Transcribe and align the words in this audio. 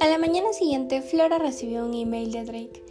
A 0.00 0.08
la 0.08 0.16
mañana 0.16 0.54
siguiente, 0.54 1.02
Flora 1.02 1.38
recibió 1.38 1.84
un 1.84 1.92
email 1.92 2.32
de 2.32 2.44
Drake, 2.44 2.82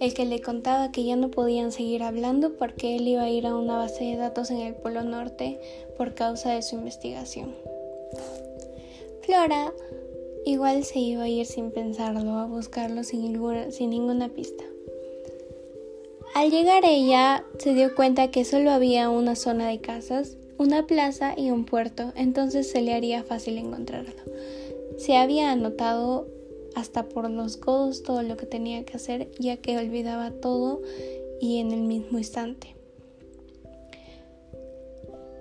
el 0.00 0.12
que 0.12 0.26
le 0.26 0.42
contaba 0.42 0.92
que 0.92 1.02
ya 1.02 1.16
no 1.16 1.30
podían 1.30 1.72
seguir 1.72 2.02
hablando 2.02 2.58
porque 2.58 2.96
él 2.96 3.08
iba 3.08 3.22
a 3.22 3.30
ir 3.30 3.46
a 3.46 3.56
una 3.56 3.78
base 3.78 4.04
de 4.04 4.16
datos 4.16 4.50
en 4.50 4.58
el 4.58 4.74
Polo 4.74 5.02
Norte 5.02 5.58
por 5.96 6.14
causa 6.14 6.52
de 6.52 6.60
su 6.60 6.76
investigación. 6.76 7.54
Flora 9.22 9.72
igual 10.44 10.84
se 10.84 10.98
iba 10.98 11.22
a 11.22 11.28
ir 11.28 11.46
sin 11.46 11.70
pensarlo, 11.70 12.32
a 12.32 12.44
buscarlo 12.44 13.02
sin 13.02 13.22
ninguna, 13.22 14.28
pista. 14.28 14.64
Al 16.34 16.50
llegar 16.50 16.84
ella 16.84 17.46
se 17.58 17.72
dio 17.72 17.94
cuenta 17.94 18.30
que 18.30 18.44
solo 18.44 18.72
había 18.72 19.08
una 19.08 19.36
zona 19.36 19.68
de 19.68 19.80
casas, 19.80 20.36
una 20.58 20.86
plaza 20.86 21.32
y 21.34 21.50
un 21.50 21.64
puerto, 21.64 22.12
entonces 22.14 22.70
se 22.70 22.82
le 22.82 22.92
haría 22.92 23.24
fácil 23.24 23.56
encontrarlo. 23.56 24.12
Se 24.98 25.16
había 25.16 25.50
anotado 25.50 26.26
hasta 26.78 27.08
por 27.08 27.28
los 27.28 27.56
codos 27.56 28.02
todo 28.02 28.22
lo 28.22 28.36
que 28.36 28.46
tenía 28.46 28.84
que 28.84 28.96
hacer, 28.96 29.30
ya 29.38 29.56
que 29.56 29.76
olvidaba 29.76 30.30
todo 30.30 30.80
y 31.40 31.58
en 31.58 31.72
el 31.72 31.82
mismo 31.82 32.18
instante. 32.18 32.76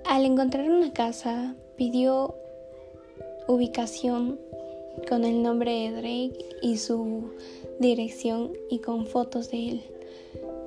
Al 0.05 0.25
encontrar 0.25 0.69
una 0.69 0.93
casa, 0.93 1.55
pidió 1.75 2.35
ubicación 3.47 4.39
con 5.07 5.25
el 5.25 5.43
nombre 5.43 5.71
de 5.71 5.91
Drake 5.91 6.45
y 6.61 6.77
su 6.77 7.31
dirección 7.79 8.53
y 8.69 8.79
con 8.79 9.05
fotos 9.05 9.51
de 9.51 9.69
él 9.69 9.83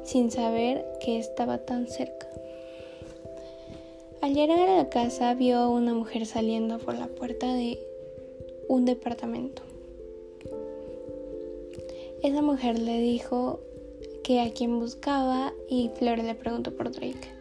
sin 0.05 0.31
saber 0.31 0.85
que 1.01 1.19
estaba 1.19 1.59
tan 1.59 1.87
cerca. 1.87 2.27
Al 4.23 4.35
llegar 4.35 4.59
a 4.59 4.77
la 4.77 4.89
casa 4.89 5.35
vio 5.35 5.71
una 5.71 5.95
mujer 5.95 6.27
saliendo 6.27 6.79
por 6.79 6.95
la 6.95 7.07
puerta 7.07 7.53
de 7.55 7.79
un 8.69 8.85
departamento. 8.85 9.63
Esa 12.23 12.43
mujer 12.43 12.79
le 12.79 13.01
dijo 13.01 13.61
que 14.23 14.41
a 14.41 14.53
quien 14.53 14.79
buscaba 14.79 15.53
y 15.69 15.91
Flor 15.97 16.19
le 16.19 16.35
preguntó 16.35 16.77
por 16.77 16.91
Drake. 16.93 17.33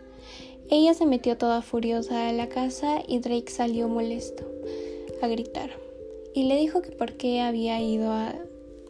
Ella 0.70 0.94
se 0.94 1.06
metió 1.06 1.38
toda 1.38 1.62
furiosa 1.62 2.30
a 2.30 2.34
la 2.34 2.48
casa 2.48 3.04
y 3.08 3.20
Drake 3.20 3.52
salió 3.52 3.90
molesto 3.90 4.44
a 5.22 5.28
gritar 5.28 5.72
y 6.34 6.44
le 6.44 6.56
dijo 6.56 6.82
que 6.82 6.92
por 6.92 7.14
qué 7.14 7.42
había 7.42 7.82
ido 7.82 8.12
a 8.12 8.36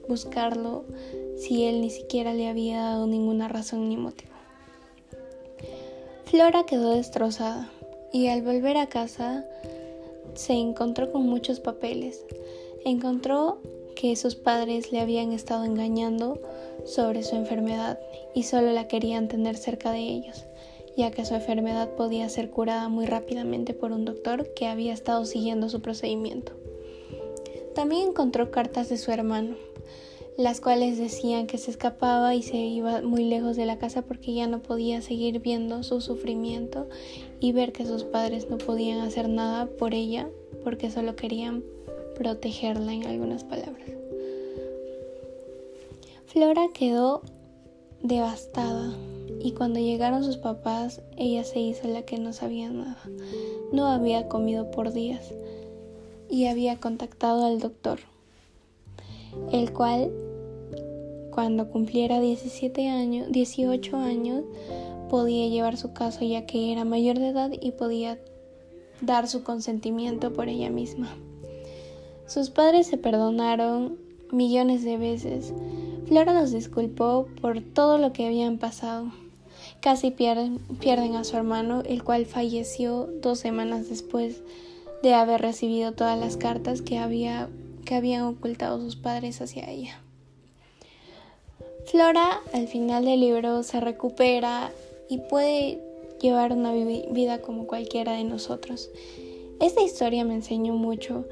buscarlo 0.07 0.85
si 1.37 1.63
él 1.63 1.81
ni 1.81 1.89
siquiera 1.89 2.33
le 2.33 2.47
había 2.47 2.81
dado 2.81 3.07
ninguna 3.07 3.47
razón 3.47 3.89
ni 3.89 3.97
motivo. 3.97 4.33
Flora 6.25 6.65
quedó 6.65 6.91
destrozada 6.93 7.71
y 8.13 8.27
al 8.27 8.43
volver 8.43 8.77
a 8.77 8.87
casa 8.87 9.45
se 10.35 10.53
encontró 10.53 11.11
con 11.11 11.23
muchos 11.23 11.59
papeles. 11.59 12.23
Encontró 12.85 13.59
que 13.99 14.15
sus 14.15 14.35
padres 14.35 14.93
le 14.93 15.01
habían 15.01 15.33
estado 15.33 15.65
engañando 15.65 16.39
sobre 16.85 17.21
su 17.21 17.35
enfermedad 17.35 17.99
y 18.33 18.43
solo 18.43 18.71
la 18.71 18.87
querían 18.87 19.27
tener 19.27 19.57
cerca 19.57 19.91
de 19.91 19.99
ellos, 19.99 20.45
ya 20.95 21.11
que 21.11 21.25
su 21.25 21.35
enfermedad 21.35 21.89
podía 21.95 22.29
ser 22.29 22.49
curada 22.49 22.87
muy 22.87 23.07
rápidamente 23.07 23.73
por 23.73 23.91
un 23.91 24.05
doctor 24.05 24.53
que 24.53 24.67
había 24.67 24.93
estado 24.93 25.25
siguiendo 25.25 25.67
su 25.67 25.81
procedimiento. 25.81 26.53
También 27.75 28.07
encontró 28.07 28.51
cartas 28.51 28.87
de 28.87 28.97
su 28.97 29.11
hermano, 29.11 29.57
las 30.37 30.61
cuales 30.61 30.97
decían 30.97 31.45
que 31.45 31.57
se 31.57 31.69
escapaba 31.69 32.35
y 32.35 32.41
se 32.41 32.55
iba 32.55 33.01
muy 33.01 33.25
lejos 33.25 33.57
de 33.57 33.65
la 33.65 33.79
casa 33.79 34.03
porque 34.03 34.33
ya 34.33 34.47
no 34.47 34.61
podía 34.61 35.01
seguir 35.01 35.41
viendo 35.41 35.83
su 35.83 35.99
sufrimiento 35.99 36.87
y 37.41 37.51
ver 37.51 37.73
que 37.73 37.85
sus 37.85 38.05
padres 38.05 38.49
no 38.49 38.59
podían 38.59 39.01
hacer 39.01 39.27
nada 39.27 39.65
por 39.65 39.93
ella 39.93 40.29
porque 40.63 40.89
solo 40.89 41.17
querían 41.17 41.65
protegerla 42.19 42.93
en 42.93 43.07
algunas 43.07 43.45
palabras. 43.45 43.89
Flora 46.27 46.67
quedó 46.73 47.21
devastada 48.03 48.93
y 49.39 49.53
cuando 49.53 49.79
llegaron 49.79 50.25
sus 50.25 50.35
papás 50.35 51.01
ella 51.15 51.45
se 51.45 51.61
hizo 51.61 51.87
la 51.87 52.01
que 52.01 52.19
no 52.19 52.33
sabía 52.33 52.69
nada. 52.69 52.99
No 53.71 53.87
había 53.87 54.27
comido 54.27 54.69
por 54.69 54.91
días 54.91 55.33
y 56.29 56.47
había 56.47 56.77
contactado 56.77 57.45
al 57.45 57.59
doctor, 57.59 57.99
el 59.53 59.71
cual 59.71 60.11
cuando 61.31 61.69
cumpliera 61.69 62.19
17 62.19 62.89
años, 62.89 63.31
18 63.31 63.95
años, 63.95 64.43
podía 65.09 65.47
llevar 65.47 65.77
su 65.77 65.93
caso 65.93 66.25
ya 66.25 66.45
que 66.45 66.73
era 66.73 66.83
mayor 66.83 67.17
de 67.17 67.29
edad 67.29 67.51
y 67.61 67.71
podía 67.71 68.19
dar 68.99 69.29
su 69.29 69.41
consentimiento 69.43 70.33
por 70.33 70.49
ella 70.49 70.69
misma. 70.69 71.15
Sus 72.29 72.51
padres 72.51 72.85
se 72.85 72.97
perdonaron 72.97 73.97
millones 74.31 74.83
de 74.83 74.97
veces. 74.97 75.51
Flora 76.07 76.39
los 76.39 76.51
disculpó 76.51 77.27
por 77.41 77.59
todo 77.61 77.97
lo 77.97 78.13
que 78.13 78.27
habían 78.27 78.59
pasado. 78.59 79.11
Casi 79.81 80.11
pierden, 80.11 80.59
a 81.15 81.23
su 81.23 81.37
hermano, 81.37 81.81
el 81.87 82.03
cual 82.03 82.27
falleció 82.27 83.09
dos 83.23 83.39
semanas 83.39 83.89
después 83.89 84.43
de 85.01 85.15
haber 85.15 85.41
recibido 85.41 85.93
todas 85.93 86.19
las 86.19 86.37
cartas 86.37 86.83
que 86.83 86.99
habían 86.99 88.21
ocultado 88.21 88.79
sus 88.79 88.95
padres 88.95 89.41
hacia 89.41 89.67
ella. 89.67 89.99
Flora 91.85 92.41
al 92.53 92.67
final 92.67 93.05
del 93.05 93.21
libro 93.21 93.63
se 93.63 93.79
recupera 93.79 94.71
y 95.09 95.17
puede 95.17 95.79
llevar 96.21 96.53
una 96.53 96.73
vida 96.73 97.41
como 97.41 97.65
cualquiera 97.65 98.11
de 98.13 98.23
nosotros. 98.23 98.91
Esta 99.59 99.81
historia 99.81 100.23
me 100.25 100.35
enseñó 100.35 100.73
mucho. 100.73 101.25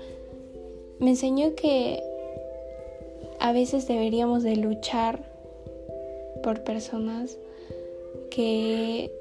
Me 0.99 1.11
enseñó 1.11 1.55
que 1.55 2.01
a 3.39 3.51
veces 3.51 3.87
deberíamos 3.87 4.43
de 4.43 4.55
luchar 4.55 5.23
por 6.43 6.63
personas 6.63 7.37
que 8.29 9.11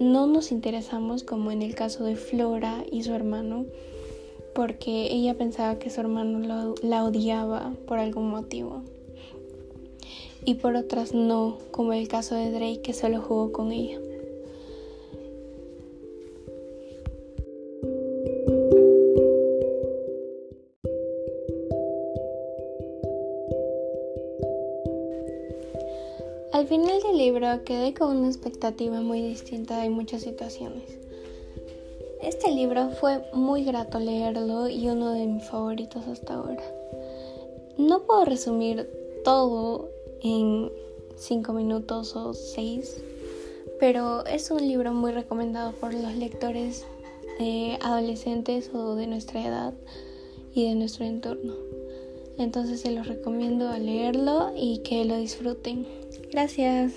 no 0.00 0.26
nos 0.26 0.52
interesamos 0.52 1.22
como 1.22 1.50
en 1.50 1.62
el 1.62 1.74
caso 1.74 2.04
de 2.04 2.16
Flora 2.16 2.84
y 2.90 3.02
su 3.04 3.14
hermano 3.14 3.66
porque 4.54 5.12
ella 5.12 5.34
pensaba 5.34 5.78
que 5.78 5.90
su 5.90 6.00
hermano 6.00 6.74
la 6.82 7.04
odiaba 7.04 7.72
por 7.86 7.98
algún 7.98 8.28
motivo 8.28 8.82
y 10.44 10.54
por 10.54 10.76
otras 10.76 11.14
no, 11.14 11.58
como 11.70 11.92
el 11.92 12.08
caso 12.08 12.34
de 12.34 12.50
Drake 12.50 12.80
que 12.82 12.92
solo 12.92 13.20
jugó 13.20 13.52
con 13.52 13.72
ella. 13.72 14.00
Al 26.52 26.66
final 26.66 27.00
del 27.02 27.16
libro 27.16 27.64
quedé 27.64 27.94
con 27.94 28.16
una 28.18 28.28
expectativa 28.28 29.00
muy 29.00 29.22
distinta 29.22 29.80
de 29.80 29.88
muchas 29.88 30.20
situaciones. 30.20 30.98
Este 32.20 32.52
libro 32.52 32.90
fue 32.90 33.24
muy 33.32 33.64
grato 33.64 33.98
leerlo 33.98 34.68
y 34.68 34.86
uno 34.88 35.12
de 35.12 35.26
mis 35.26 35.44
favoritos 35.44 36.06
hasta 36.06 36.34
ahora. 36.34 36.62
No 37.78 38.02
puedo 38.02 38.26
resumir 38.26 38.86
todo 39.24 39.88
en 40.22 40.70
5 41.16 41.52
minutos 41.54 42.14
o 42.16 42.34
6, 42.34 43.02
pero 43.80 44.26
es 44.26 44.50
un 44.50 44.60
libro 44.68 44.92
muy 44.92 45.12
recomendado 45.12 45.72
por 45.72 45.94
los 45.94 46.14
lectores 46.16 46.84
adolescentes 47.80 48.70
o 48.74 48.94
de 48.94 49.06
nuestra 49.06 49.44
edad 49.44 49.74
y 50.54 50.68
de 50.68 50.74
nuestro 50.74 51.06
entorno. 51.06 51.54
Entonces 52.38 52.80
se 52.80 52.90
los 52.90 53.08
recomiendo 53.08 53.68
a 53.68 53.78
leerlo 53.78 54.52
y 54.54 54.78
que 54.78 55.04
lo 55.06 55.16
disfruten. 55.16 56.01
Gracias. 56.32 56.94